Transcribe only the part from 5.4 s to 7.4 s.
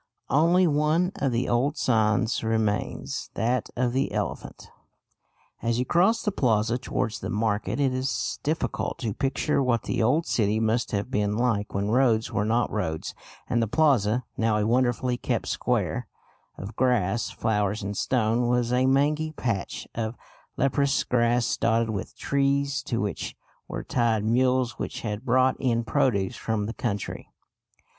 As you cross the plaza towards the